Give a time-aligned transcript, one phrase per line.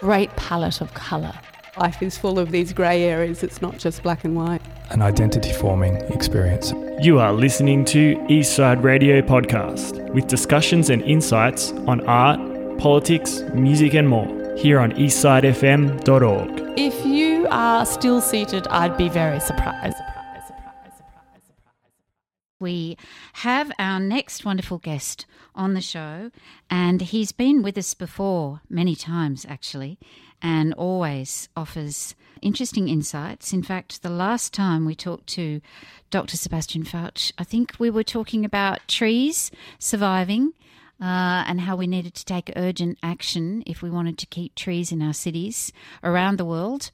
[0.00, 1.32] great palette of colour.
[1.78, 4.62] Life is full of these grey areas, it's not just black and white.
[4.90, 6.72] An identity forming experience.
[7.00, 12.40] You are listening to Eastside Radio Podcast with discussions and insights on art,
[12.78, 16.78] politics, music, and more here on eastsidefm.org.
[16.78, 19.96] If you are still seated, I'd be very surprised.
[22.58, 22.96] We
[23.34, 25.24] have our next wonderful guest
[25.54, 26.30] on the show,
[26.68, 29.98] and he's been with us before many times actually,
[30.42, 33.54] and always offers interesting insights.
[33.54, 35.62] In fact, the last time we talked to
[36.10, 36.36] Dr.
[36.36, 40.52] Sebastian Pfautsch, I think we were talking about trees surviving.
[40.98, 44.90] Uh, and how we needed to take urgent action if we wanted to keep trees
[44.90, 45.70] in our cities
[46.02, 46.90] around the world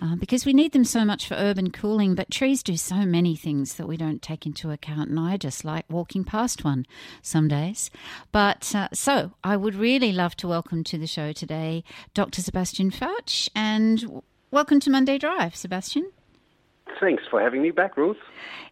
[0.00, 3.36] uh, because we need them so much for urban cooling, but trees do so many
[3.36, 5.10] things that we don't take into account.
[5.10, 6.86] And I just like walking past one
[7.22, 7.90] some days.
[8.32, 12.42] But uh, so I would really love to welcome to the show today Dr.
[12.42, 16.10] Sebastian Pfautsch and welcome to Monday Drive, Sebastian.
[17.00, 18.16] Thanks for having me back, Ruth.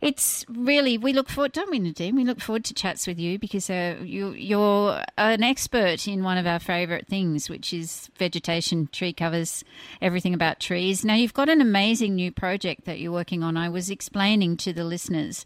[0.00, 2.16] It's really we look forward, don't we, Nadine?
[2.16, 6.38] We look forward to chats with you because uh, you, you're an expert in one
[6.38, 9.64] of our favourite things, which is vegetation, tree covers,
[10.00, 11.04] everything about trees.
[11.04, 13.56] Now you've got an amazing new project that you're working on.
[13.56, 15.44] I was explaining to the listeners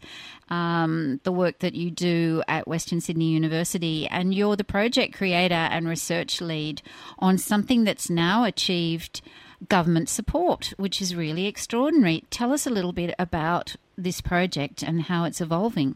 [0.49, 5.53] um, the work that you do at Western Sydney University, and you're the project creator
[5.53, 6.81] and research lead
[7.17, 9.21] on something that's now achieved
[9.67, 12.23] government support, which is really extraordinary.
[12.29, 15.95] Tell us a little bit about this project and how it's evolving.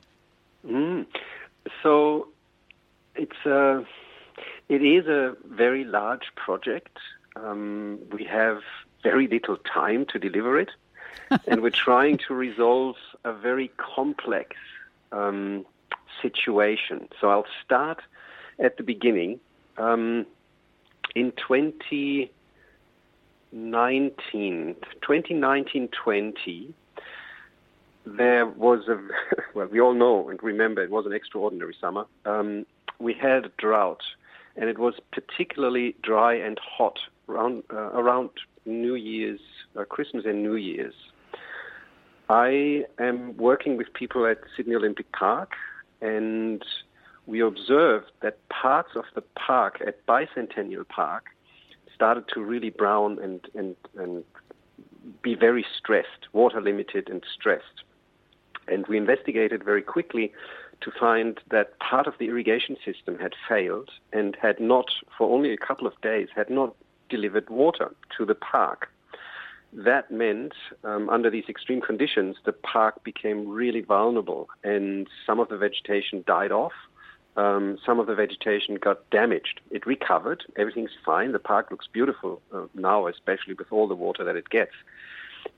[0.68, 1.06] Mm.
[1.82, 2.28] So
[3.16, 3.86] it's a,
[4.70, 6.98] it is a very large project.
[7.36, 8.62] Um, we have
[9.02, 10.70] very little time to deliver it,
[11.48, 14.56] and we're trying to resolve a very complex
[15.12, 15.66] um,
[16.22, 17.08] situation.
[17.20, 18.02] So I'll start
[18.60, 19.40] at the beginning.
[19.78, 20.26] Um,
[21.16, 22.32] in 20
[23.54, 24.76] 19,
[25.08, 26.74] 2019-20,
[28.06, 28.98] there was a,
[29.54, 32.06] well, we all know and remember it was an extraordinary summer.
[32.26, 32.66] Um,
[33.00, 34.02] we had drought,
[34.56, 38.32] and it was particularly dry and hot around, uh, around
[38.66, 39.40] New Year's,
[39.78, 40.96] uh, Christmas and New Year's.
[42.30, 45.52] I am working with people at Sydney Olympic Park,
[46.02, 46.64] and
[47.28, 51.26] we observed that parts of the park at Bicentennial Park
[51.94, 54.24] started to really brown and, and, and
[55.22, 57.84] be very stressed, water limited and stressed.
[58.68, 60.32] And we investigated very quickly
[60.82, 64.86] to find that part of the irrigation system had failed and had not,
[65.18, 66.76] for only a couple of days, had not
[67.10, 68.90] delivered water to the park.
[69.74, 75.50] That meant, um, under these extreme conditions, the park became really vulnerable and some of
[75.50, 76.74] the vegetation died off
[77.36, 79.62] um, some of the vegetation got damaged.
[79.72, 80.44] It recovered.
[80.56, 81.32] Everything's fine.
[81.32, 84.74] The park looks beautiful uh, now, especially with all the water that it gets.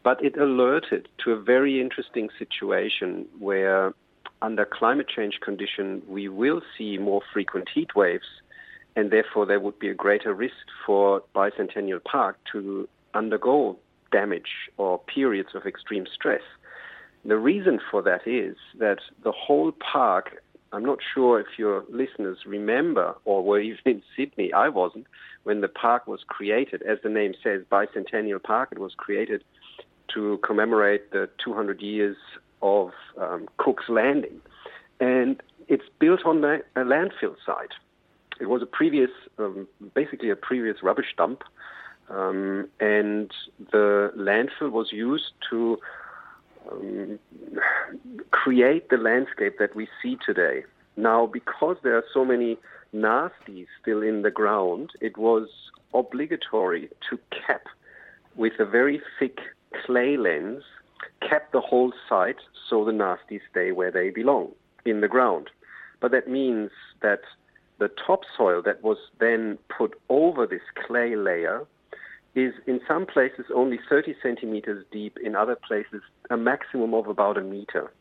[0.04, 3.94] But it alerted to a very interesting situation where,
[4.42, 8.26] under climate change condition, we will see more frequent heat waves,
[8.96, 13.78] and therefore there would be a greater risk for Bicentennial Park to undergo
[14.12, 16.42] damage or periods of extreme stress.
[17.26, 20.42] The reason for that is that the whole park
[20.76, 24.52] I'm not sure if your listeners remember or were even in Sydney.
[24.52, 25.08] I wasn't
[25.44, 26.82] when the park was created.
[26.82, 28.70] As the name says, Bicentennial Park.
[28.74, 29.42] It was created
[30.14, 32.18] to commemorate the 200 years
[32.62, 34.42] of um, Cook's Landing,
[35.00, 37.72] and it's built on a landfill site.
[38.42, 41.44] It was a previous, um, basically a previous rubbish dump,
[42.10, 43.32] um, and
[43.72, 45.80] the landfill was used to
[46.72, 47.20] um,
[48.32, 50.64] create the landscape that we see today.
[50.98, 52.58] Now, because there are so many
[52.94, 55.48] nasties still in the ground, it was
[55.94, 57.64] obligatory to cap
[58.36, 59.40] with a very thick
[59.86, 60.64] clay lens,
[61.22, 62.40] cap the whole site
[62.70, 64.52] so the nasties stay where they belong,
[64.86, 65.50] in the ground.
[66.00, 66.72] But that means
[67.02, 67.22] that
[67.80, 71.66] the topsoil that was then put over this clay layer
[72.36, 77.38] is in some places only 30 centimeters deep, in other places a maximum of about
[77.38, 77.92] a meter.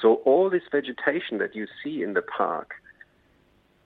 [0.00, 2.74] So all this vegetation that you see in the park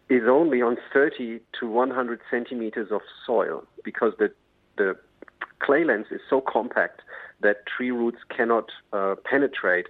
[0.09, 4.31] is only on 30 to 100 centimeters of soil because the,
[4.77, 4.97] the
[5.59, 7.01] clay lens is so compact
[7.41, 9.87] that tree roots cannot uh, penetrate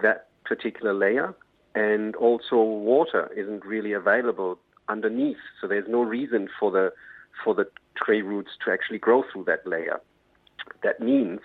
[0.00, 1.34] that particular layer
[1.74, 4.58] and also water isn't really available
[4.88, 6.90] underneath so there's no reason for the
[7.42, 10.00] for the tree roots to actually grow through that layer
[10.82, 11.40] that means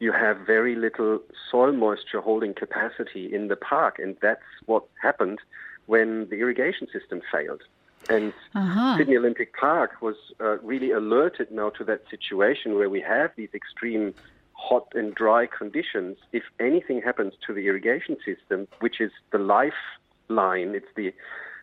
[0.00, 1.20] you have very little
[1.50, 5.38] soil moisture holding capacity in the park, and that's what happened
[5.86, 7.62] when the irrigation system failed.
[8.08, 8.98] And Uh-huh.
[8.98, 13.48] Sydney Olympic Park was uh, really alerted now to that situation where we have these
[13.54, 14.14] extreme
[14.52, 16.18] hot and dry conditions.
[16.32, 21.14] If anything happens to the irrigation system, which is the lifeline, it's the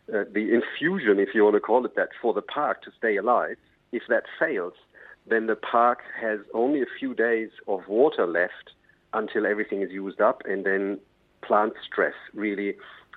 [0.10, 3.18] uh, the infusion, if you want to call it that, for the park to stay
[3.18, 3.58] alive.
[3.92, 4.74] If that fails,
[5.28, 8.72] then the park has only a few days of water left
[9.14, 11.00] until everything is used up, and then
[11.42, 12.76] plant stress really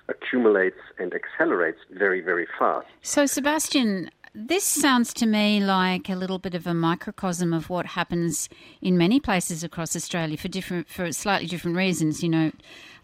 [0.09, 2.87] accumulates and accelerates very, very fast.
[3.01, 7.85] So, Sebastian, this sounds to me like a little bit of a microcosm of what
[7.85, 8.49] happens
[8.81, 12.51] in many places across Australia for different, for slightly different reasons, you know.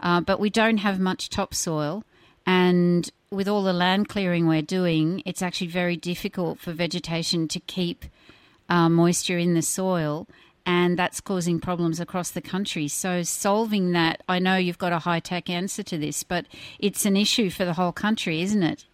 [0.01, 2.04] Uh, but we don't have much topsoil,
[2.45, 7.59] and with all the land clearing we're doing, it's actually very difficult for vegetation to
[7.61, 8.05] keep
[8.69, 10.27] uh, moisture in the soil,
[10.65, 12.88] and that's causing problems across the country.
[12.88, 16.45] So, solving that, I know you've got a high tech answer to this, but
[16.79, 18.85] it's an issue for the whole country, isn't it?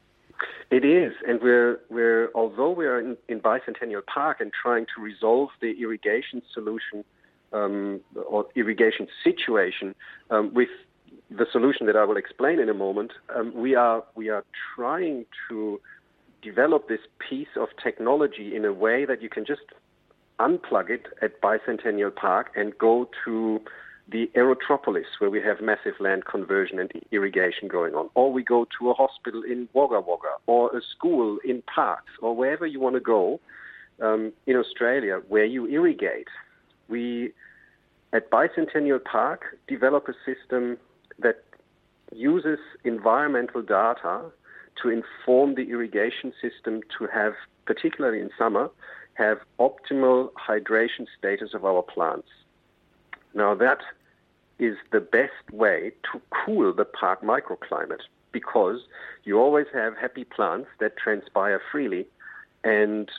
[0.69, 5.01] It is, and we're we're although we are in, in Bicentennial Park and trying to
[5.01, 7.05] resolve the irrigation solution
[7.53, 9.95] um, or irrigation situation
[10.29, 10.69] um, with
[11.29, 14.43] the solution that I will explain in a moment, um, we are we are
[14.75, 15.79] trying to
[16.41, 19.63] develop this piece of technology in a way that you can just
[20.39, 23.59] unplug it at Bicentennial Park and go to
[24.09, 28.65] the Aerotropolis, where we have massive land conversion and irrigation going on, or we go
[28.79, 32.95] to a hospital in Wagga Wagga, or a school in Parkes, or wherever you want
[32.95, 33.41] to go
[34.01, 36.27] um, in Australia where you irrigate.
[36.87, 37.33] We
[38.13, 40.77] at Bicentennial Park develop a system
[41.19, 41.43] that
[42.13, 44.21] uses environmental data
[44.81, 47.33] to inform the irrigation system to have,
[47.65, 48.69] particularly in summer,
[49.15, 52.27] have optimal hydration status of our plants.
[53.33, 53.79] Now that
[54.59, 58.81] is the best way to cool the park microclimate because
[59.23, 62.07] you always have happy plants that transpire freely
[62.63, 63.09] and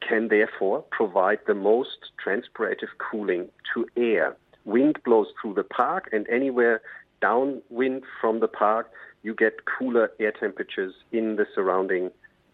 [0.00, 4.36] can therefore provide the most transpirative cooling to air.
[4.64, 6.82] Wind blows through the park and anywhere
[7.20, 8.90] downwind from the park,
[9.22, 12.10] you get cooler air temperatures in the surrounding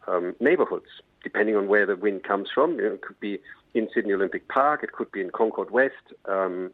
[0.06, 0.88] um, neighborhoods,
[1.22, 2.78] depending on where the wind comes from.
[2.78, 3.40] It could be
[3.74, 5.94] in Sydney Olympic Park, it could be in Concord West.
[6.26, 6.70] Um,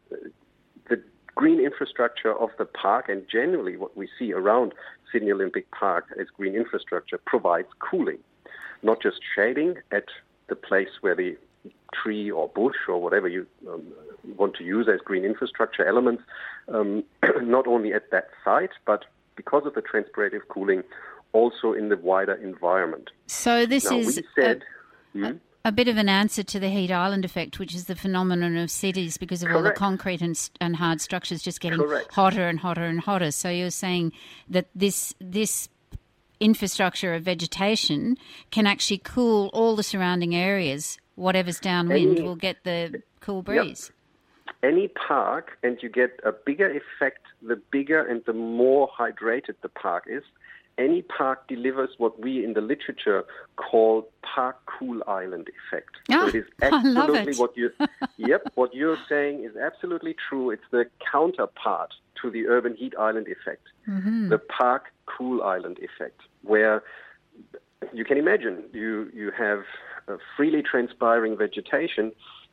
[0.89, 1.01] the
[1.35, 4.73] green infrastructure of the park and generally what we see around
[5.11, 8.19] Sydney Olympic Park as green infrastructure provides cooling,
[8.83, 10.05] not just shading at
[10.47, 11.37] the place where the
[11.93, 13.83] tree or bush or whatever you um,
[14.37, 16.23] want to use as green infrastructure elements,
[16.67, 17.03] um,
[17.41, 20.83] not only at that site, but because of the transpirative cooling,
[21.33, 23.09] also in the wider environment.
[23.27, 24.21] So, this now, is.
[24.35, 24.65] said, a,
[25.15, 25.37] Hmm?
[25.63, 28.69] a bit of an answer to the heat island effect, which is the phenomenon of
[28.69, 32.13] cities because of all the concrete and, and hard structures just getting Correct.
[32.13, 33.31] hotter and hotter and hotter.
[33.31, 34.11] So you're saying
[34.49, 35.67] that this this
[36.39, 38.17] infrastructure of vegetation
[38.51, 40.99] can actually cool all the surrounding areas.
[41.15, 43.91] Whatever's downwind Any- will get the cool breeze.
[44.63, 49.69] any park, and you get a bigger effect the bigger and the more hydrated the
[49.69, 50.23] park is.
[50.77, 53.23] Any park delivers what we in the literature
[53.55, 55.91] call park cool island effect.
[56.11, 57.39] Ah, so it is I love absolutely it.
[57.39, 57.71] what you
[58.17, 60.49] Yep, what you're saying is absolutely true.
[60.51, 63.65] It's the counterpart to the urban heat island effect.
[63.87, 64.29] Mm-hmm.
[64.29, 66.83] The park cool island effect, where
[67.93, 69.63] you can imagine you you have
[70.35, 72.11] freely transpiring vegetation,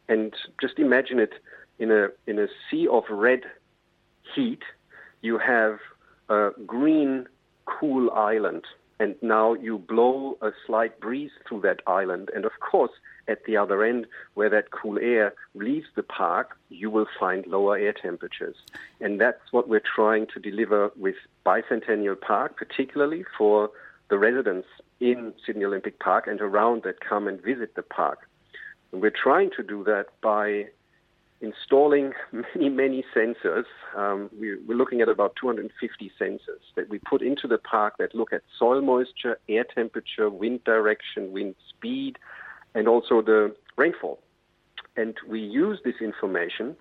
[0.08, 1.34] and just imagine it
[1.78, 3.42] in a in a sea of red
[4.34, 4.62] heat.
[5.20, 5.78] You have
[6.28, 7.26] a green
[7.64, 8.64] cool island,
[8.98, 12.92] and now you blow a slight breeze through that island, and of course.
[13.28, 17.76] At the other end, where that cool air leaves the park, you will find lower
[17.78, 18.56] air temperatures.
[19.00, 21.14] And that's what we're trying to deliver with
[21.46, 23.70] Bicentennial Park, particularly for
[24.12, 24.68] the residents
[25.00, 28.28] in Sydney Olympic Park and around that come and visit the park.
[28.92, 30.66] And we're trying to do that by
[31.40, 32.12] installing
[32.54, 33.64] many, many sensors.
[33.96, 38.14] Um, we, we're looking at about 250 sensors that we put into the park that
[38.14, 42.18] look at soil moisture, air temperature, wind direction, wind speed,
[42.74, 44.18] and also the rainfall.
[44.94, 46.76] And we use this information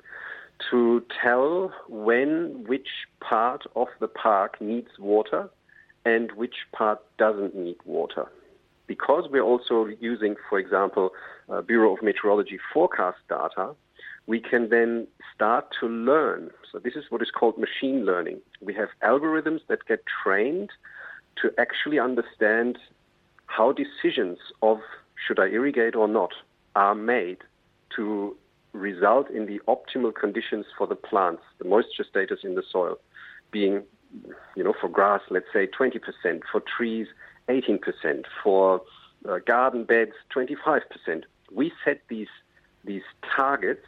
[0.69, 2.89] to tell when which
[3.21, 5.49] part of the park needs water
[6.05, 8.25] and which part doesn't need water.
[8.87, 11.11] Because we're also using, for example,
[11.49, 13.73] uh, Bureau of Meteorology forecast data,
[14.27, 16.51] we can then start to learn.
[16.71, 18.39] So this is what is called machine learning.
[18.61, 20.69] We have algorithms that get trained
[21.41, 22.77] to actually understand
[23.47, 24.79] how decisions of
[25.25, 26.31] should I irrigate or not
[26.75, 27.39] are made
[27.95, 28.35] to
[28.73, 32.97] result in the optimal conditions for the plants, the moisture status in the soil
[33.51, 33.83] being,
[34.55, 35.99] you know, for grass, let's say 20%,
[36.51, 37.07] for trees,
[37.49, 37.79] 18%,
[38.43, 38.81] for
[39.27, 40.81] uh, garden beds 25%.
[41.51, 42.27] We set these
[42.83, 43.03] these
[43.35, 43.85] targets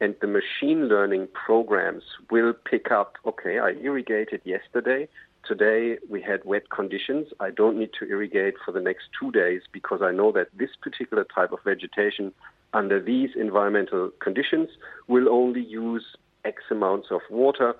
[0.00, 5.08] and the machine learning programs will pick up okay, I irrigated yesterday.
[5.46, 7.28] Today we had wet conditions.
[7.40, 10.70] I don't need to irrigate for the next two days because I know that this
[10.80, 12.32] particular type of vegetation
[12.72, 14.70] under these environmental conditions
[15.08, 16.04] will only use
[16.44, 17.74] X amounts of water,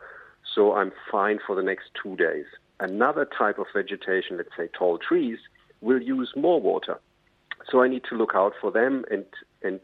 [0.55, 2.45] so I'm fine for the next two days.
[2.81, 5.39] Another type of vegetation, let's say tall trees,
[5.81, 6.99] will use more water.
[7.71, 9.25] So I need to look out for them and,
[9.63, 9.81] and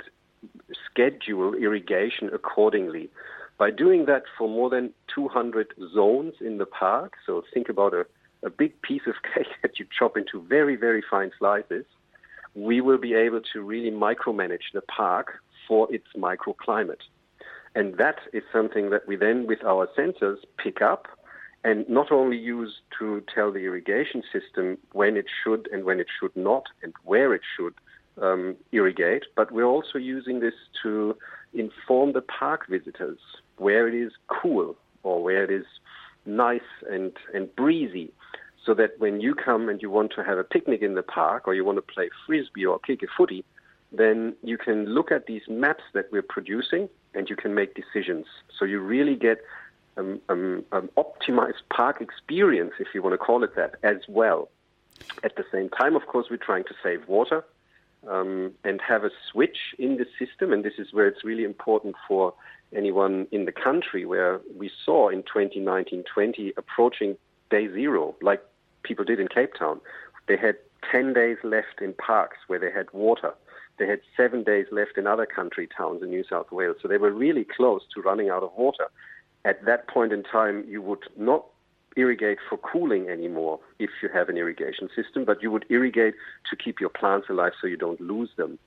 [0.90, 3.08] schedule irrigation accordingly.
[3.56, 8.06] By doing that for more than 200 zones in the park, so think about a,
[8.44, 11.84] a big piece of cake that you chop into very, very fine slices,
[12.54, 17.02] we will be able to really micromanage the park for its microclimate.
[17.74, 21.06] And that is something that we then, with our sensors, pick up
[21.64, 26.06] and not only use to tell the irrigation system when it should and when it
[26.18, 27.74] should not and where it should
[28.22, 31.16] um, irrigate, but we're also using this to
[31.54, 33.18] inform the park visitors
[33.56, 35.66] where it is cool or where it is
[36.26, 36.60] nice
[36.90, 38.12] and, and breezy
[38.64, 41.48] so that when you come and you want to have a picnic in the park
[41.48, 43.44] or you want to play frisbee or kick a footy,
[43.90, 48.26] then you can look at these maps that we're producing and you can make decisions.
[48.56, 49.38] So you really get
[49.96, 54.48] um, um, um, optimized park experience, if you want to call it that, as well.
[55.22, 57.44] At the same time, of course, we're trying to save water
[58.08, 60.52] um, and have a switch in the system.
[60.52, 62.34] And this is where it's really important for
[62.74, 67.16] anyone in the country where we saw in 2019-20 approaching
[67.50, 68.42] day zero, like
[68.82, 69.80] people did in Cape Town.
[70.26, 70.56] They had
[70.90, 73.34] 10 days left in parks where they had water.
[73.78, 76.76] They had seven days left in other country towns in New South Wales.
[76.82, 78.88] So they were really close to running out of water.
[79.44, 81.44] At that point in time, you would not
[81.96, 86.14] irrigate for cooling anymore if you have an irrigation system, but you would irrigate
[86.50, 88.58] to keep your plants alive so you don't lose them.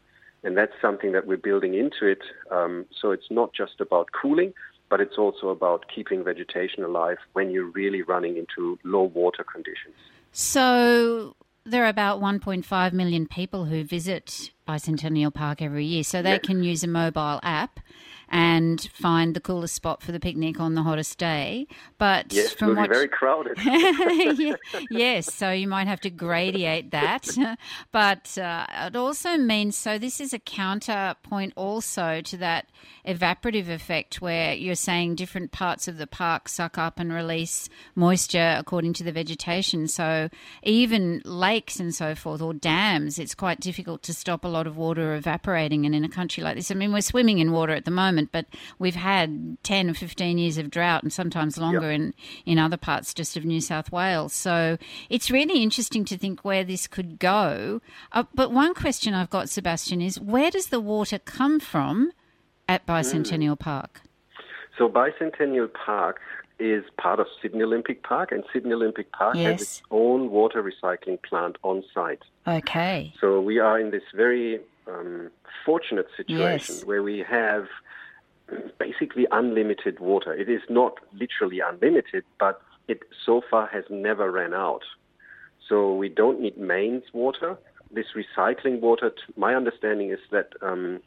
[0.44, 2.22] And that's something that we're building into it.
[2.50, 4.54] Um, so it's not just about cooling,
[4.90, 9.96] but it's also about keeping vegetation alive when you're really running into low water conditions.
[10.32, 16.32] So there are about 1.5 million people who visit Bicentennial Park every year, so they
[16.32, 16.42] yes.
[16.44, 17.80] can use a mobile app
[18.32, 21.68] and find the coolest spot for the picnic on the hottest day.
[21.98, 22.90] But yes, from what...
[22.90, 23.58] very crowded.
[24.90, 27.28] yes, so you might have to gradiate that.
[27.92, 32.70] but uh, it also means so this is a counterpoint also to that
[33.06, 38.56] evaporative effect where you're saying different parts of the park suck up and release moisture
[38.58, 39.90] according to the vegetation.
[39.90, 40.30] So
[40.64, 44.78] even lakes and so forth or dams, it's quite difficult to stop a lot of
[44.78, 45.86] water evaporating.
[45.86, 48.32] And in a country like this, I mean, we're swimming in water at the moment
[48.32, 48.46] but
[48.80, 52.00] we've had 10 or 15 years of drought and sometimes longer yep.
[52.00, 52.14] in,
[52.46, 54.34] in other parts just of New South Wales.
[54.34, 54.78] So
[55.10, 57.82] it's really interesting to think where this could go.
[58.12, 62.12] Uh, but one question I've got, Sebastian, is where does the water come from
[62.68, 63.60] at Bicentennial mm.
[63.60, 64.02] Park?
[64.78, 66.20] So Bicentennial Park
[66.62, 69.46] is part of Sydney Olympic Park, and Sydney Olympic Park yes.
[69.52, 72.24] has its own water recycling plant on site.
[72.48, 73.14] Okay.
[73.20, 75.30] So we are in this very um,
[75.66, 76.86] fortunate situation yes.
[76.86, 77.68] where we have
[78.78, 80.34] basically unlimited water.
[80.34, 84.84] It is not literally unlimited, but it so far has never ran out.
[85.68, 87.58] So we don't need mains water.
[87.94, 91.02] This recycling water, my understanding is that um,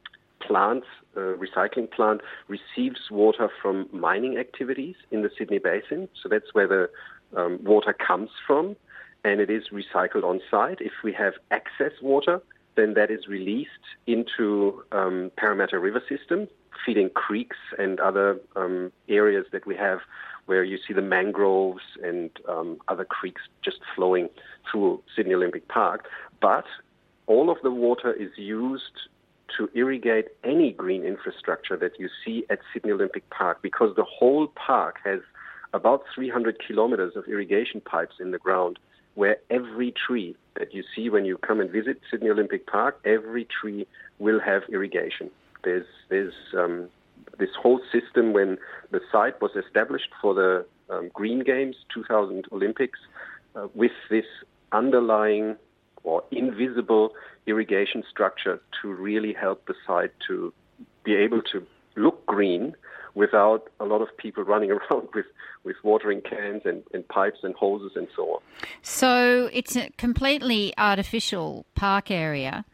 [0.46, 0.86] plants,
[1.16, 6.08] uh, recycling plant receives water from mining activities in the Sydney Basin.
[6.20, 6.90] So that's where the
[7.36, 8.76] um, water comes from,
[9.24, 10.80] and it is recycled on site.
[10.80, 12.40] If we have excess water,
[12.76, 13.70] then that is released
[14.06, 16.48] into um, Parramatta River system,
[16.84, 20.00] feeding creeks and other um, areas that we have
[20.46, 24.28] where you see the mangroves and um, other creeks just flowing
[24.70, 26.08] through Sydney Olympic Park.
[26.40, 26.66] But
[27.26, 29.08] all of the water is used
[29.56, 34.48] to irrigate any green infrastructure that you see at Sydney Olympic Park because the whole
[34.48, 35.20] park has
[35.72, 38.78] about 300 kilometers of irrigation pipes in the ground
[39.14, 43.46] where every tree that you see when you come and visit Sydney Olympic Park, every
[43.60, 43.86] tree
[44.18, 45.30] will have irrigation.
[45.62, 46.88] There's, there's um,
[47.38, 48.58] this whole system when
[48.90, 52.98] the site was established for the um, Green Games 2000 Olympics
[53.56, 54.26] uh, with this
[54.72, 55.56] underlying
[56.04, 57.12] or invisible
[57.46, 60.52] irrigation structure to really help the site to
[61.04, 62.74] be able to look green
[63.14, 65.26] without a lot of people running around with,
[65.64, 68.40] with watering cans and, and pipes and hoses and so on.
[68.82, 72.64] So it's a completely artificial park area.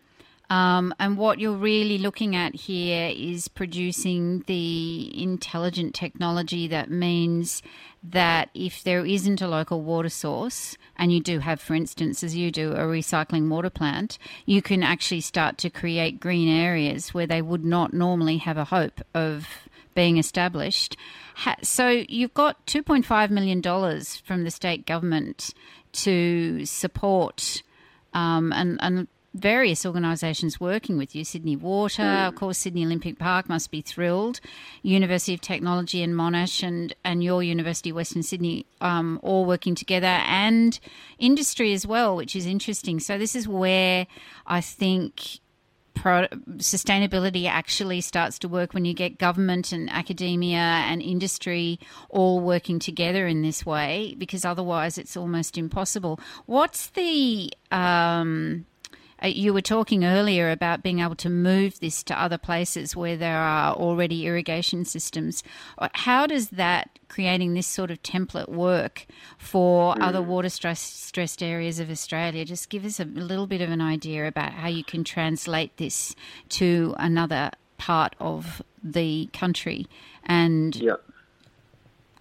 [0.50, 7.62] Um, and what you're really looking at here is producing the intelligent technology that means
[8.02, 12.34] that if there isn't a local water source, and you do have, for instance, as
[12.34, 17.28] you do, a recycling water plant, you can actually start to create green areas where
[17.28, 19.46] they would not normally have a hope of
[19.94, 20.96] being established.
[21.62, 23.62] So you've got $2.5 million
[24.24, 25.54] from the state government
[25.92, 27.62] to support
[28.12, 32.28] um, and, and various organisations working with you Sydney Water, mm.
[32.28, 34.40] of course, Sydney Olympic Park must be thrilled,
[34.82, 39.74] University of Technology and Monash, and, and your University of Western Sydney um, all working
[39.74, 40.80] together, and
[41.18, 42.98] industry as well, which is interesting.
[42.98, 44.06] So, this is where
[44.46, 45.40] I think
[45.94, 52.40] pro- sustainability actually starts to work when you get government and academia and industry all
[52.40, 56.18] working together in this way, because otherwise it's almost impossible.
[56.46, 58.66] What's the um,
[59.22, 63.16] uh, you were talking earlier about being able to move this to other places where
[63.16, 65.42] there are already irrigation systems.
[65.78, 69.06] Uh, how does that creating this sort of template work
[69.38, 70.02] for mm.
[70.02, 72.44] other water stress, stressed areas of Australia?
[72.44, 76.14] Just give us a little bit of an idea about how you can translate this
[76.50, 79.86] to another part of the country
[80.24, 80.94] and yeah.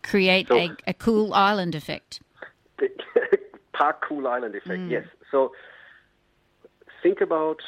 [0.01, 2.22] create so, a, a, cool island effect.
[3.74, 4.91] Park cool island effect, mm.
[4.91, 5.06] yes.
[5.32, 5.51] So
[7.01, 7.62] think about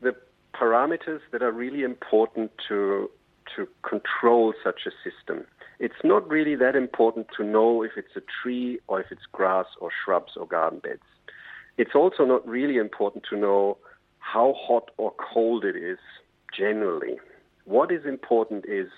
[0.00, 0.14] the
[0.54, 3.10] parameters that are really important to
[3.56, 5.46] to control such a system.
[5.78, 9.66] It's not really that important to know if it's a tree or if it's grass
[9.80, 11.02] or shrubs or garden beds.
[11.78, 13.78] It's also not really important to know
[14.18, 15.98] how hot or cold it is
[16.56, 17.18] generally.
[17.64, 18.88] What is important is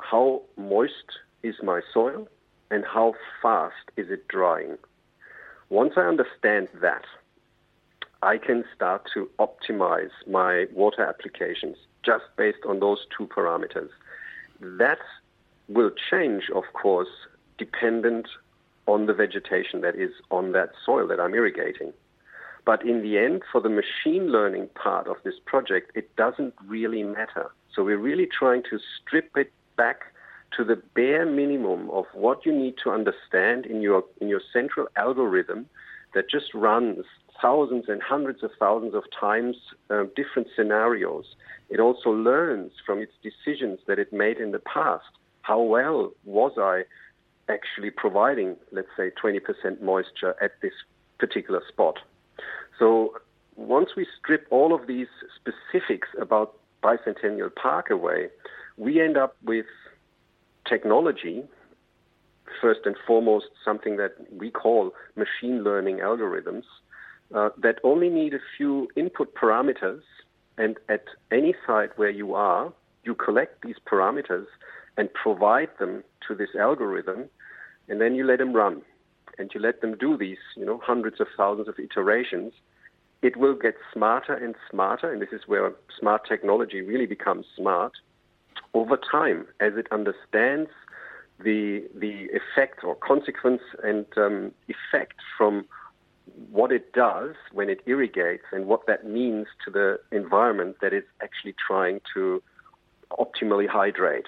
[0.00, 2.26] how moist is my soil
[2.70, 4.78] and how fast is it drying.
[5.68, 7.04] Once I understand that,
[8.22, 13.88] I can start to optimize my water applications just based on those two parameters.
[14.60, 14.98] That
[15.68, 17.08] will change, of course,
[17.56, 18.28] dependent
[18.86, 21.92] on the vegetation that is on that soil that I'm irrigating.
[22.66, 27.02] But in the end, for the machine learning part of this project, it doesn't really
[27.02, 27.50] matter.
[27.74, 30.12] So we're really trying to strip it back
[30.56, 34.88] to the bare minimum of what you need to understand in your in your central
[34.96, 35.66] algorithm
[36.12, 37.04] that just runs
[37.40, 39.56] thousands and hundreds of thousands of times
[39.90, 41.24] uh, different scenarios.
[41.68, 45.04] It also learns from its decisions that it made in the past.
[45.42, 46.82] How well was I
[47.48, 50.72] actually providing, let's say, 20% moisture at this
[51.18, 51.98] particular spot?
[52.78, 53.14] So
[53.56, 58.28] once we strip all of these specifics about Bicentennial Park away,
[58.76, 59.66] we end up with
[60.66, 61.42] technology
[62.60, 66.64] first and foremost something that we call machine learning algorithms
[67.34, 70.02] uh, that only need a few input parameters,
[70.58, 72.72] and at any site where you are,
[73.04, 74.46] you collect these parameters
[74.96, 77.24] and provide them to this algorithm,
[77.88, 78.82] and then you let them run,
[79.38, 82.52] and you let them do these, you know, hundreds of thousands of iterations.
[83.22, 87.92] It will get smarter and smarter, and this is where smart technology really becomes smart
[88.74, 90.70] over time as it understands
[91.42, 95.64] the the effect or consequence and um, effect from
[96.50, 101.08] what it does when it irrigates and what that means to the environment that it's
[101.22, 102.42] actually trying to
[103.12, 104.26] optimally hydrate.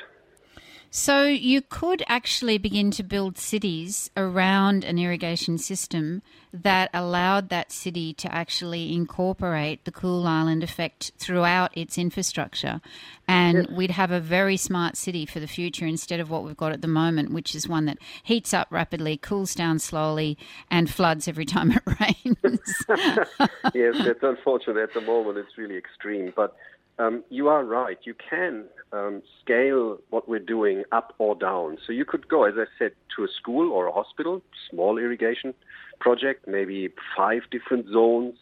[0.94, 6.20] So you could actually begin to build cities around an irrigation system
[6.52, 12.82] that allowed that city to actually incorporate the cool island effect throughout its infrastructure.
[13.26, 16.72] And we'd have a very smart city for the future instead of what we've got
[16.72, 20.36] at the moment, which is one that heats up rapidly, cools down slowly,
[20.70, 22.84] and floods every time it rains.
[23.74, 25.38] yes, it's unfortunate at the moment.
[25.38, 26.34] It's really extreme.
[26.36, 26.54] But
[26.98, 27.96] um, you are right.
[28.04, 31.78] You can um, scale what we're doing up or down.
[31.86, 35.54] So you could go, as I said, to a school or a hospital, small irrigation
[36.00, 38.34] project, maybe five different zones.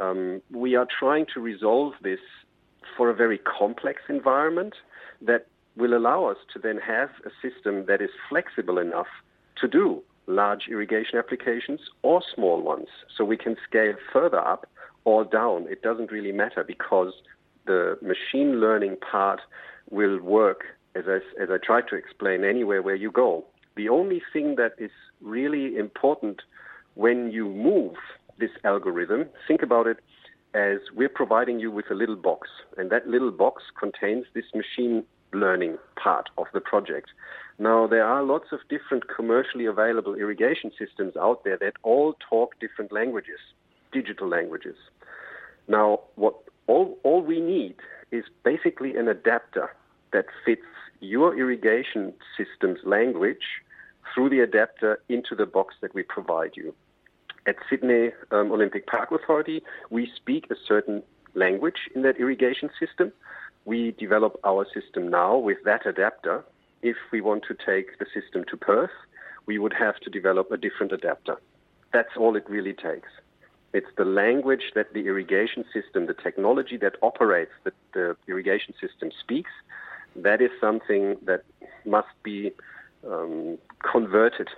[0.00, 2.20] Um, we are trying to resolve this
[2.96, 4.74] for a very complex environment
[5.22, 9.06] that will allow us to then have a system that is flexible enough
[9.60, 12.88] to do large irrigation applications or small ones.
[13.16, 14.66] So we can scale further up
[15.04, 15.66] or down.
[15.68, 17.12] It doesn't really matter because
[17.66, 19.40] the machine learning part
[19.90, 23.44] will work, as I, as I tried to explain, anywhere where you go.
[23.76, 26.42] The only thing that is really important
[26.94, 27.94] when you move
[28.38, 29.98] this algorithm, think about it
[30.54, 35.04] as we're providing you with a little box, and that little box contains this machine
[35.32, 37.10] learning part of the project.
[37.58, 42.58] Now, there are lots of different commercially available irrigation systems out there that all talk
[42.60, 43.38] different languages,
[43.92, 44.76] digital languages.
[45.66, 46.34] Now, what
[46.66, 47.74] all, all we need
[48.10, 49.74] is basically an adapter
[50.12, 50.62] that fits
[51.00, 53.62] your irrigation system's language
[54.14, 56.74] through the adapter into the box that we provide you.
[57.46, 61.02] At Sydney um, Olympic Park Authority, we speak a certain
[61.34, 63.12] language in that irrigation system.
[63.64, 66.44] We develop our system now with that adapter.
[66.82, 68.90] If we want to take the system to Perth,
[69.46, 71.36] we would have to develop a different adapter.
[71.92, 73.08] That's all it really takes.
[73.72, 79.10] It's the language that the irrigation system, the technology that operates that the irrigation system
[79.20, 79.50] speaks.
[80.16, 81.44] That is something that
[81.84, 82.52] must be
[83.06, 83.58] um,
[83.92, 84.48] converted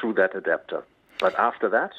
[0.00, 0.82] through that adapter.
[1.20, 1.92] But after that,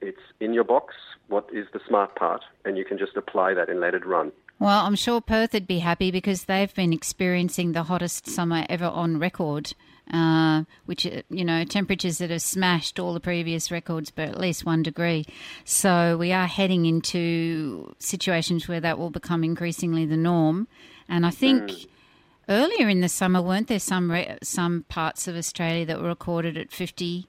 [0.00, 0.94] it's in your box.
[1.28, 2.42] What is the smart part?
[2.64, 4.32] And you can just apply that and let it run.
[4.58, 8.84] Well, I'm sure Perth would be happy because they've been experiencing the hottest summer ever
[8.84, 9.72] on record.
[10.12, 14.40] Uh, which uh, you know temperatures that have smashed all the previous records by at
[14.40, 15.24] least one degree.
[15.64, 20.66] So we are heading into situations where that will become increasingly the norm.
[21.08, 21.86] And I think mm.
[22.48, 26.56] earlier in the summer, weren't there some re- some parts of Australia that were recorded
[26.56, 27.28] at 50,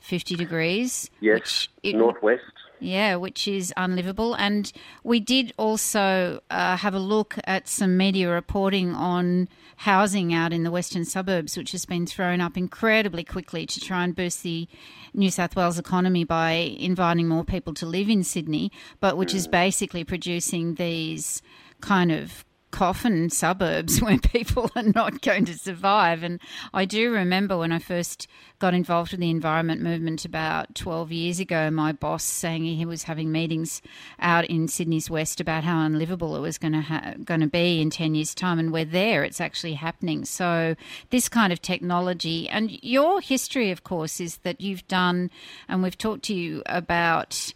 [0.00, 1.10] 50 degrees?
[1.20, 2.42] Yes, northwest.
[2.80, 4.34] Yeah, which is unlivable.
[4.34, 4.72] And
[5.04, 10.62] we did also uh, have a look at some media reporting on housing out in
[10.62, 14.66] the western suburbs, which has been thrown up incredibly quickly to try and boost the
[15.14, 19.46] New South Wales economy by inviting more people to live in Sydney, but which is
[19.46, 21.42] basically producing these
[21.80, 26.22] kind of coffin suburbs where people are not going to survive.
[26.22, 26.40] And
[26.72, 28.26] I do remember when I first
[28.58, 33.04] got involved with the environment movement about 12 years ago, my boss saying he was
[33.04, 33.80] having meetings
[34.18, 37.80] out in Sydney's West about how unlivable it was going to ha- going to be
[37.80, 38.58] in 10 years' time.
[38.58, 40.24] And we're there; it's actually happening.
[40.24, 40.76] So
[41.10, 45.30] this kind of technology and your history, of course, is that you've done,
[45.68, 47.52] and we've talked to you about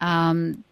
[0.00, 0.64] um,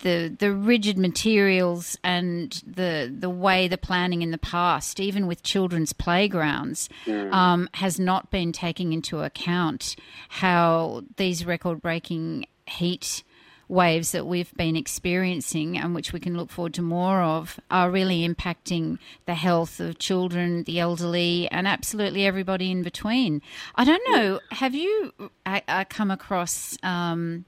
[0.00, 5.42] the the rigid materials and the the way the planning in the past, even with
[5.42, 7.32] children's playgrounds, mm.
[7.32, 9.96] um, has not been taking into account
[10.28, 13.22] how these record breaking heat
[13.70, 17.90] waves that we've been experiencing and which we can look forward to more of are
[17.90, 23.40] really impacting the health of children, the elderly, and absolutely everybody in between.
[23.76, 24.40] I don't know.
[24.50, 25.12] Have you
[25.46, 26.76] uh, uh come across?
[26.82, 27.44] Um,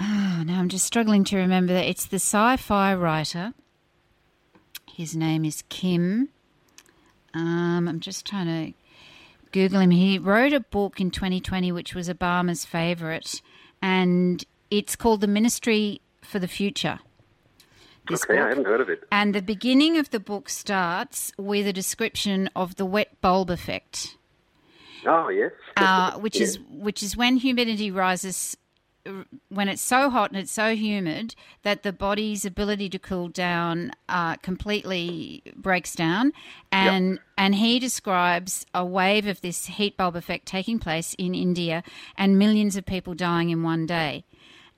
[0.00, 3.54] Oh, now I'm just struggling to remember that it's the sci fi writer.
[4.92, 6.28] His name is Kim.
[7.34, 8.78] Um, I'm just trying to
[9.52, 9.90] Google him.
[9.90, 13.40] He wrote a book in 2020 which was Obama's favourite,
[13.80, 17.00] and it's called The Ministry for the Future.
[18.08, 18.44] This okay, book.
[18.44, 19.04] I haven't heard of it.
[19.12, 24.16] And the beginning of the book starts with a description of the wet bulb effect.
[25.06, 25.52] Oh yes.
[25.76, 28.56] uh, which is which is when humidity rises
[29.48, 33.92] when it's so hot and it's so humid that the body's ability to cool down
[34.08, 36.32] uh, completely breaks down,
[36.70, 37.20] and yep.
[37.36, 41.82] and he describes a wave of this heat bulb effect taking place in India
[42.16, 44.24] and millions of people dying in one day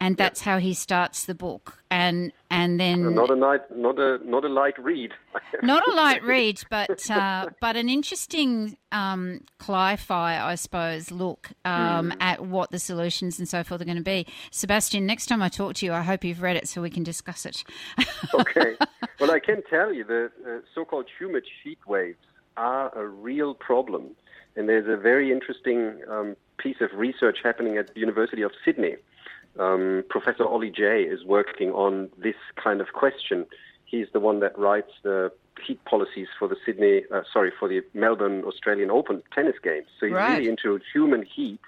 [0.00, 1.78] and that's how he starts the book.
[1.90, 5.12] And and then not a light, not a not a light read.
[5.62, 12.10] not a light read, but uh, but an interesting um, cli-fi, I suppose, look um,
[12.10, 12.16] mm.
[12.20, 14.26] at what the solutions and so forth are going to be.
[14.50, 17.02] Sebastian, next time I talk to you, I hope you've read it so we can
[17.02, 17.64] discuss it.
[18.34, 18.76] okay.
[19.20, 22.18] Well, I can tell you the uh, so-called humid heat waves
[22.56, 24.10] are a real problem,
[24.56, 28.96] and there's a very interesting um, piece of research happening at the University of Sydney
[29.58, 33.46] um, Professor Ollie Jay is working on this kind of question.
[33.84, 35.30] He's the one that writes the
[35.64, 39.86] heat policies for the Sydney, uh, sorry, for the Melbourne Australian Open tennis games.
[40.00, 40.38] So he's right.
[40.38, 41.60] really into human heat.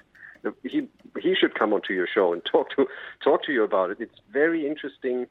[0.62, 0.88] He
[1.20, 2.86] he should come onto your show and talk to
[3.22, 3.98] talk to you about it.
[4.00, 5.26] It's very interesting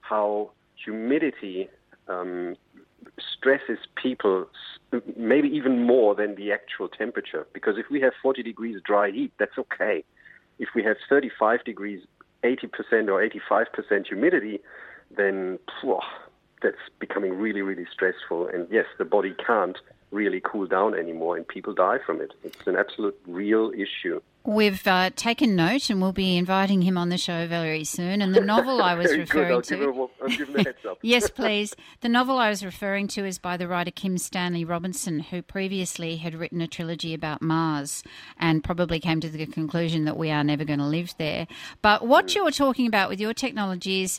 [0.00, 1.68] how humidity
[2.08, 2.56] um,
[3.18, 4.46] stresses people
[5.16, 7.46] maybe even more than the actual temperature.
[7.52, 10.04] Because if we have 40 degrees dry heat, that's okay
[10.58, 12.00] if we have 35 degrees,
[12.44, 14.60] 80% or 85% humidity,
[15.16, 16.00] then phew,
[16.62, 18.48] that's becoming really, really stressful.
[18.48, 19.78] And yes, the body can't
[20.10, 22.32] really cool down anymore, and people die from it.
[22.42, 24.20] It's an absolute real issue.
[24.44, 28.22] We've uh, taken note, and we'll be inviting him on the show very soon.
[28.22, 30.08] And the novel I was referring to,
[31.02, 31.74] yes, please.
[32.00, 36.16] The novel I was referring to is by the writer Kim Stanley Robinson, who previously
[36.16, 38.02] had written a trilogy about Mars,
[38.38, 41.46] and probably came to the conclusion that we are never going to live there.
[41.82, 42.36] But what mm.
[42.36, 44.18] you're talking about with your technology is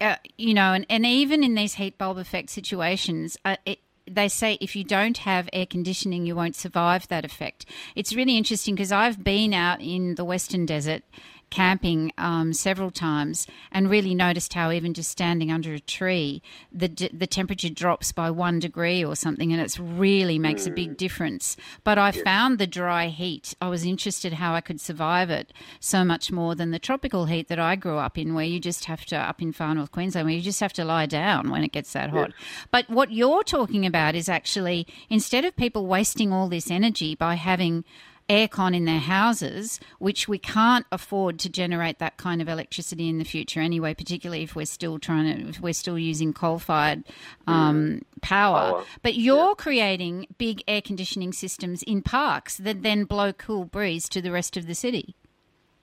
[0.00, 4.28] uh, you know, and, and even in these heat bulb effect situations, uh, it, they
[4.28, 7.66] say if you don't have air conditioning, you won't survive that effect.
[7.94, 11.02] It's really interesting because I've been out in the Western Desert
[11.50, 16.88] camping um, several times and really noticed how even just standing under a tree, the
[17.12, 21.56] the temperature drops by one degree or something, and it really makes a big difference.
[21.84, 23.54] But I found the dry heat.
[23.60, 27.48] I was interested how I could survive it so much more than the tropical heat
[27.48, 30.26] that I grew up in, where you just have to up in far north Queensland,
[30.26, 32.32] where you just have to lie down when it gets that hot.
[32.70, 37.34] But what you're talking about is actually instead of people wasting all this energy by
[37.36, 37.84] having
[38.28, 43.18] aircon in their houses, which we can't afford to generate that kind of electricity in
[43.18, 47.04] the future anyway, particularly if we're still trying to, if we're still using coal fired
[47.46, 48.70] um, power.
[48.72, 48.84] Power.
[49.02, 54.20] But you're creating big air conditioning systems in parks that then blow cool breeze to
[54.20, 55.14] the rest of the city.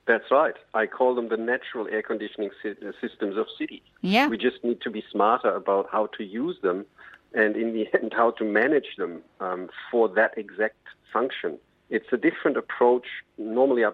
[0.06, 0.56] That's right.
[0.74, 3.82] I call them the natural air conditioning uh, systems of cities.
[4.02, 4.28] Yeah.
[4.28, 6.86] We just need to be smarter about how to use them
[7.34, 10.76] and, in the end, how to manage them um, for that exact
[11.14, 11.58] function.
[11.94, 13.06] It's a different approach.
[13.38, 13.94] Normally, our,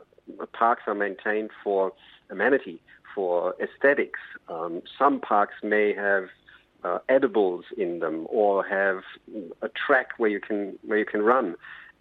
[0.53, 1.91] parks are maintained for
[2.29, 2.81] amenity,
[3.13, 4.21] for aesthetics.
[4.47, 6.29] Um, some parks may have
[6.85, 9.01] uh, edibles in them or have
[9.61, 11.55] a track where you can where you can run.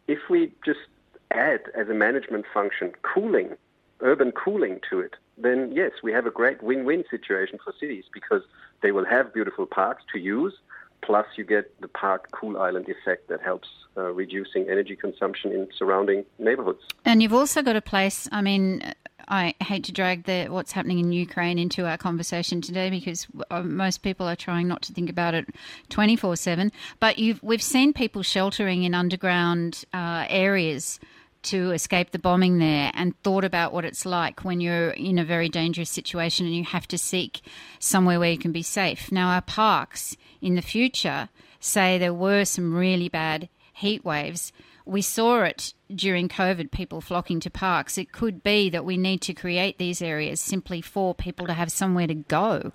[0.06, 0.87] If we just
[1.32, 3.56] add as a management function cooling,
[4.00, 8.42] urban cooling to it, then yes, we have a great win-win situation for cities because
[8.82, 10.54] they will have beautiful parks to use,
[11.02, 15.68] plus you get the park cool island effect that helps uh, reducing energy consumption in
[15.76, 16.80] surrounding neighborhoods.
[17.04, 18.28] And you've also got a place.
[18.32, 18.94] I mean,
[19.28, 23.62] I hate to drag the what's happening in Ukraine into our conversation today because uh,
[23.62, 25.48] most people are trying not to think about it
[25.88, 26.72] twenty four seven.
[27.00, 30.98] But you've we've seen people sheltering in underground uh, areas
[31.42, 35.24] to escape the bombing there and thought about what it's like when you're in a
[35.24, 37.40] very dangerous situation and you have to seek
[37.79, 39.11] somewhere where you can be safe.
[39.12, 41.29] Now, our parks in the future
[41.61, 44.53] say there were some really bad heat waves.
[44.85, 47.98] We saw it during COVID, people flocking to parks.
[47.98, 51.70] It could be that we need to create these areas simply for people to have
[51.70, 52.72] somewhere to go.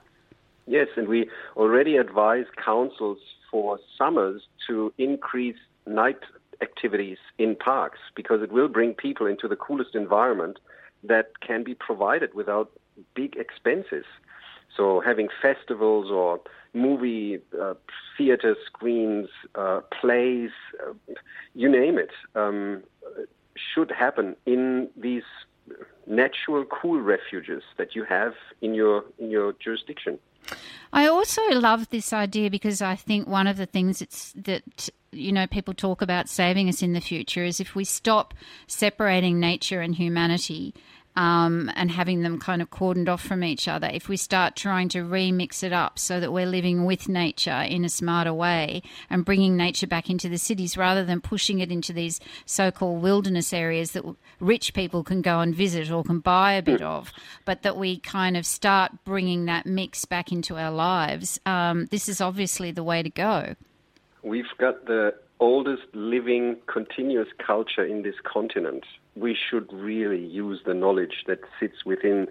[0.66, 3.18] Yes, and we already advise councils
[3.52, 6.20] for summers to increase night
[6.62, 10.60] activities in parks because it will bring people into the coolest environment
[11.04, 12.72] that can be provided without
[13.16, 14.06] big expenses.
[14.76, 16.40] So having festivals or
[16.74, 17.76] movie uh,
[18.18, 20.50] theater screens, uh, plays,
[20.82, 20.94] uh,
[21.54, 22.84] you name it, um,
[23.56, 25.24] should happen in these
[26.08, 30.20] natural cool refuges that you have in your in your jurisdiction.
[30.92, 35.32] I also love this idea because I think one of the things it's, that you
[35.32, 38.34] know people talk about saving us in the future is if we stop
[38.68, 40.74] separating nature and humanity
[41.16, 43.90] um, and having them kind of cordoned off from each other.
[43.92, 47.86] If we start trying to remix it up so that we're living with nature in
[47.86, 51.94] a smarter way and bringing nature back into the cities rather than pushing it into
[51.94, 54.04] these so-called wilderness areas that
[54.40, 57.12] rich people can go and visit or can buy a bit of,
[57.46, 61.40] but that we kind of start bringing that mix back into our lives.
[61.46, 63.56] Um, this is obviously the way to go.
[64.24, 68.86] We've got the oldest living continuous culture in this continent.
[69.16, 72.28] We should really use the knowledge that sits within,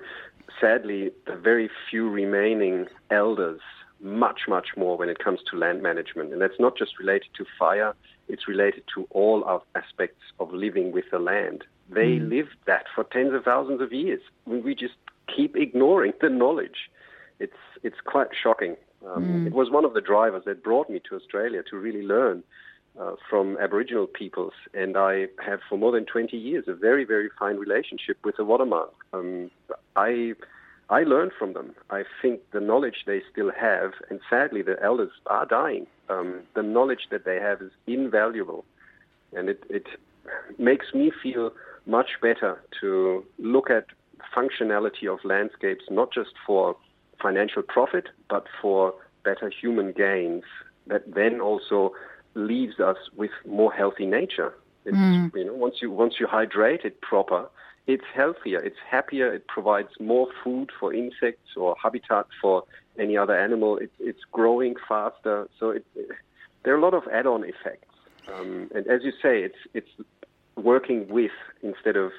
[0.60, 3.60] sadly, the very few remaining elders
[4.00, 6.32] much, much more when it comes to land management.
[6.32, 7.94] And that's not just related to fire,
[8.28, 11.64] it's related to all of aspects of living with the land.
[11.90, 12.30] They mm.
[12.30, 14.20] lived that for tens of thousands of years.
[14.46, 14.94] We we just
[15.34, 16.90] keep ignoring the knowledge.
[17.38, 17.52] It's,
[17.82, 18.76] it's quite shocking.
[19.06, 22.42] Um, It was one of the drivers that brought me to Australia to really learn
[23.00, 27.30] uh, from Aboriginal peoples, and I have for more than 20 years a very, very
[27.38, 28.88] fine relationship with the Wardaman.
[29.12, 29.50] Um,
[29.96, 30.34] I,
[30.90, 31.74] I learned from them.
[31.90, 36.62] I think the knowledge they still have, and sadly the elders are dying, um, the
[36.62, 38.64] knowledge that they have is invaluable,
[39.32, 39.86] and it, it
[40.58, 41.52] makes me feel
[41.86, 43.86] much better to look at
[44.36, 46.76] functionality of landscapes, not just for
[47.22, 50.44] financial profit, but for better human gains
[50.86, 51.92] that then also
[52.34, 54.52] leaves us with more healthy nature.
[54.84, 54.96] It's,
[55.36, 57.48] you know, once you once you hydrate it proper,
[57.86, 62.64] it's healthier, it's happier, it provides more food for insects or habitat for
[62.98, 63.76] any other animal.
[63.78, 65.86] It, it's growing faster, so it,
[66.62, 67.94] there are a lot of add-on effects.
[68.32, 69.90] Um, and as you say, it's it's
[70.56, 71.32] working with
[71.62, 72.12] instead of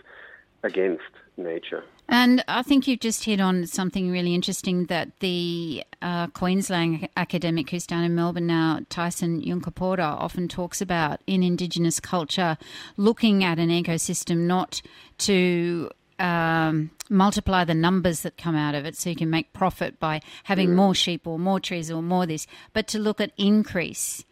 [0.63, 1.03] against
[1.37, 1.83] nature.
[2.09, 7.69] And I think you've just hit on something really interesting that the uh, Queensland academic
[7.69, 12.57] who's down in Melbourne now, Tyson Yunkaporta, often talks about in Indigenous culture,
[12.97, 14.81] looking at an ecosystem not
[15.19, 19.99] to um, multiply the numbers that come out of it so you can make profit
[19.99, 24.23] by having more sheep or more trees or more this, but to look at increase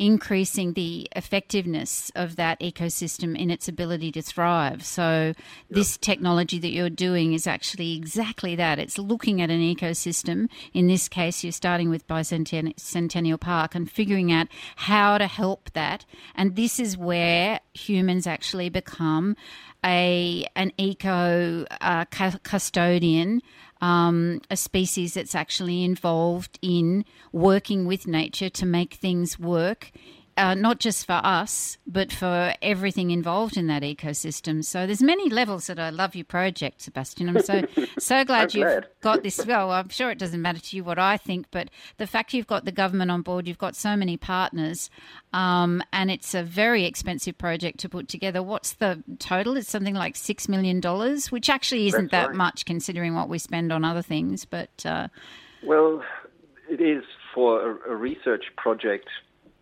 [0.00, 4.82] increasing the effectiveness of that ecosystem in its ability to thrive.
[4.82, 5.34] So,
[5.68, 8.78] this technology that you're doing is actually exactly that.
[8.78, 10.48] It's looking at an ecosystem.
[10.72, 16.06] In this case, you're starting with Bicentennial Park and figuring out how to help that.
[16.34, 19.36] And this is where humans actually become
[19.84, 23.42] a an eco uh, custodian
[23.80, 29.90] um, a species that's actually involved in working with nature to make things work
[30.40, 34.64] uh, not just for us, but for everything involved in that ecosystem.
[34.64, 37.28] So there's many levels that I love your project, Sebastian.
[37.28, 37.62] I'm so
[37.98, 38.86] so glad you've glad.
[39.02, 39.44] got this.
[39.44, 42.46] Well, I'm sure it doesn't matter to you what I think, but the fact you've
[42.46, 44.88] got the government on board, you've got so many partners,
[45.34, 48.42] um, and it's a very expensive project to put together.
[48.42, 49.58] What's the total?
[49.58, 52.36] It's something like six million dollars, which actually isn't That's that right.
[52.36, 54.46] much considering what we spend on other things.
[54.46, 55.08] But uh,
[55.62, 56.02] Well,
[56.70, 59.08] it is for a, a research project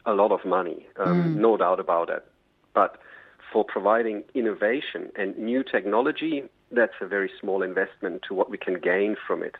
[0.08, 2.24] a lot of money, um, no doubt about it.
[2.74, 2.98] But
[3.52, 8.80] for providing innovation and new technology, that's a very small investment to what we can
[8.80, 9.56] gain from it.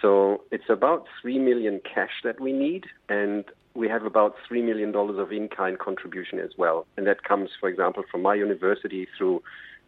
[0.00, 4.90] So it's about three million cash that we need, and we have about three million
[4.90, 6.86] dollars of in-kind contribution as well.
[6.96, 9.42] And that comes, for example, from my university through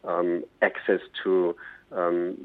[0.04, 1.56] um, access to
[1.96, 2.36] um,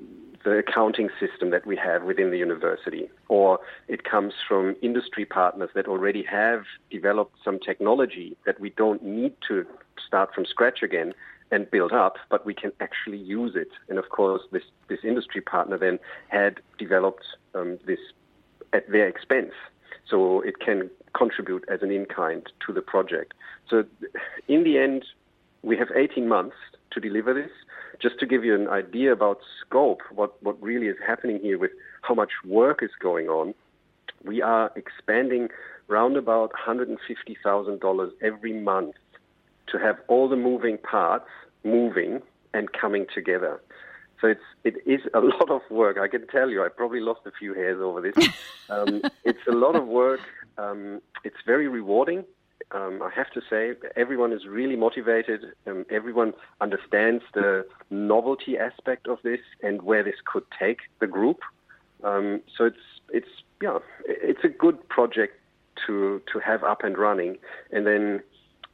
[0.43, 5.69] the accounting system that we have within the university, or it comes from industry partners
[5.75, 9.65] that already have developed some technology that we don't need to
[10.05, 11.13] start from scratch again
[11.51, 13.69] and build up, but we can actually use it.
[13.89, 17.99] And of course, this, this industry partner then had developed um, this
[18.73, 19.53] at their expense.
[20.09, 23.33] So it can contribute as an in kind to the project.
[23.69, 23.85] So
[24.47, 25.05] in the end,
[25.61, 26.55] we have 18 months
[26.91, 27.51] to deliver this.
[28.01, 31.71] Just to give you an idea about scope, what, what really is happening here with
[32.01, 33.53] how much work is going on,
[34.23, 35.49] we are expanding
[35.87, 38.95] round about $150,000 every month
[39.67, 41.29] to have all the moving parts
[41.63, 42.21] moving
[42.53, 43.59] and coming together.
[44.21, 45.97] So it's it is a lot of work.
[45.97, 48.29] I can tell you, I probably lost a few hairs over this.
[48.69, 50.21] um, it's a lot of work.
[50.57, 52.25] Um, it's very rewarding.
[52.71, 55.45] Um, I have to say, everyone is really motivated.
[55.65, 61.39] Um, everyone understands the novelty aspect of this and where this could take the group.
[62.03, 62.77] Um, so it's
[63.09, 63.29] it's
[63.61, 65.39] yeah, it's a good project
[65.85, 67.37] to to have up and running,
[67.71, 68.21] and then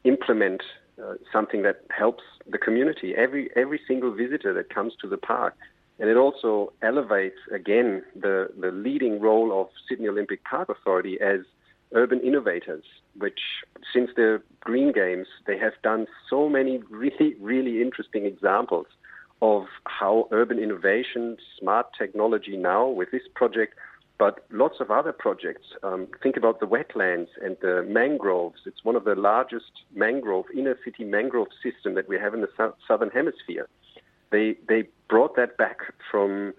[0.03, 0.63] implement
[1.01, 3.15] uh, something that helps the community.
[3.15, 5.55] Every every single visitor that comes to the park,
[5.99, 11.41] and it also elevates again the the leading role of Sydney Olympic Park Authority as
[11.93, 12.83] urban innovators.
[13.17, 13.39] Which
[13.93, 18.87] since the Green Games, they have done so many really really interesting examples
[19.41, 23.75] of how urban innovation, smart technology now with this project
[24.17, 25.67] but lots of other projects.
[25.81, 28.61] Um, think about the wetlands and the mangroves.
[28.65, 32.49] It's one of the largest mangrove, inner city mangrove system that we have in the
[32.55, 33.67] sou- southern hemisphere.
[34.31, 35.77] They, they brought that back
[36.09, 36.53] from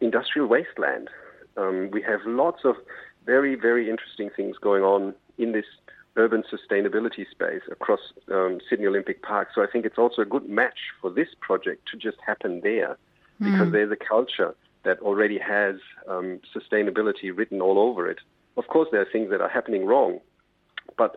[0.00, 1.08] industrial wasteland.
[1.56, 2.76] Um, we have lots of
[3.24, 5.66] very, very interesting things going on in this
[6.16, 9.48] urban sustainability space across um, Sydney Olympic Park.
[9.54, 12.98] So I think it's also a good match for this project to just happen there
[13.40, 14.54] because there's a culture
[14.84, 15.76] that already has
[16.08, 18.18] um, sustainability written all over it.
[18.56, 20.20] Of course, there are things that are happening wrong,
[20.96, 21.16] but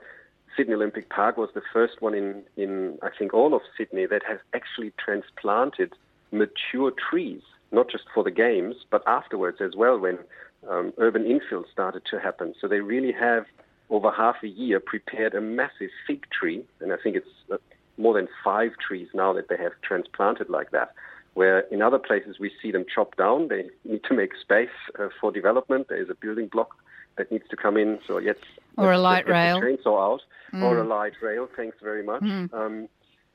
[0.55, 4.23] Sydney Olympic Park was the first one in, in I think, all of Sydney that
[4.23, 5.93] has actually transplanted
[6.31, 7.41] mature trees,
[7.71, 10.17] not just for the games, but afterwards as well when
[10.69, 12.53] um, urban infill started to happen.
[12.59, 13.45] So they really have,
[13.89, 17.57] over half a year, prepared a massive fig tree, and I think it's uh,
[17.97, 20.93] more than five trees now that they have transplanted like that
[21.35, 23.49] where in other places we see them chopped down.
[23.49, 25.87] They need to make space uh, for development.
[25.89, 26.75] There is a building block
[27.17, 27.99] that needs to come in.
[28.07, 28.37] So yes,
[28.77, 29.61] Or a light rail.
[29.61, 30.21] chainsaw out,
[30.61, 31.47] or a light rail.
[31.55, 32.23] Thanks very much.
[32.23, 32.87] Um,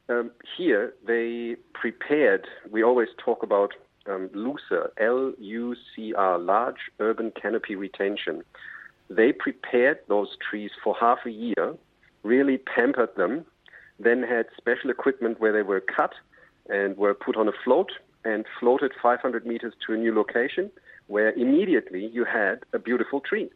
[0.09, 2.47] um, here they prepared.
[2.71, 3.75] We always talk about
[4.07, 8.43] um, LUCR, L-U-C-R, large urban canopy retention.
[9.09, 11.75] They prepared those trees for half a year,
[12.23, 13.45] really pampered them,
[13.99, 16.15] then had special equipment where they were cut
[16.69, 17.91] and were put on a float
[18.25, 20.71] and floated 500 meters to a new location
[21.07, 23.51] where immediately you had a beautiful tree.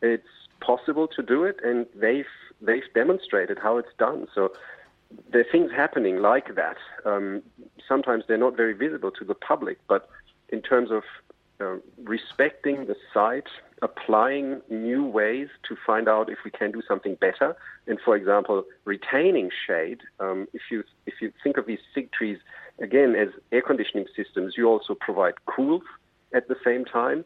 [0.00, 0.26] It's
[0.60, 2.26] possible to do it, and they've
[2.60, 4.26] they've demonstrated how it's done.
[4.34, 4.52] So
[5.30, 6.76] there are things happening like that.
[7.04, 7.42] Um,
[7.86, 10.08] sometimes they're not very visible to the public, but
[10.48, 11.02] in terms of
[11.60, 13.48] uh, respecting the site,
[13.82, 17.56] applying new ways to find out if we can do something better,
[17.86, 20.00] and for example, retaining shade.
[20.20, 22.38] Um, if you if you think of these fig trees
[22.80, 25.80] again as air conditioning systems, you also provide cool
[26.32, 27.24] at the same time.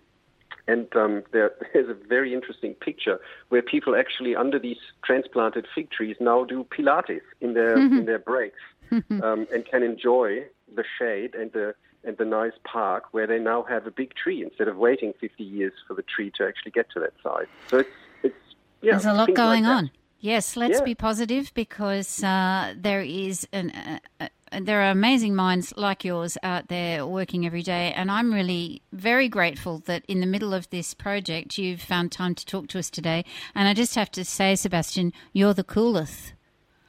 [0.68, 5.90] And um, there, there's a very interesting picture where people actually, under these transplanted fig
[5.90, 8.60] trees, now do Pilates in their in their breaks
[8.92, 10.44] um, and can enjoy
[10.74, 14.42] the shade and the and the nice park where they now have a big tree
[14.42, 17.46] instead of waiting 50 years for the tree to actually get to that size.
[17.68, 17.90] So it's
[18.22, 18.36] it's
[18.82, 18.92] yeah.
[18.92, 19.90] There's a lot going like on.
[20.20, 20.84] Yes, let's Yeah.
[20.84, 23.70] be positive because uh, there is an.
[23.70, 24.28] Uh, uh,
[24.62, 29.28] there are amazing minds like yours out there working every day, and I'm really very
[29.28, 32.88] grateful that in the middle of this project you've found time to talk to us
[32.90, 33.26] today.
[33.54, 36.32] And I just have to say, Sebastian, you're the coolest.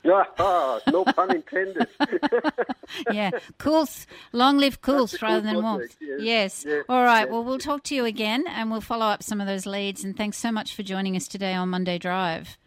[0.07, 1.87] Ah, no pun intended.
[3.11, 4.07] Yeah, coolth.
[4.31, 5.95] Long live coolth a cool rather than warmth.
[6.01, 6.19] yes.
[6.21, 6.65] Yes.
[6.65, 7.23] Yes, All right.
[7.25, 7.29] yes.
[7.29, 10.03] Well, we'll talk to you again, and we'll follow up some of those leads.
[10.03, 12.57] And thanks so much for joining us today on Monday Drive.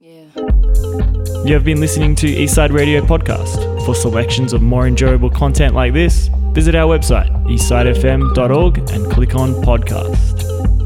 [0.00, 3.84] You have been listening to Eastside Radio Podcast.
[3.84, 9.54] For selections of more enjoyable content like this, visit our website, eastsidefm.org, and click on
[9.54, 10.77] Podcast.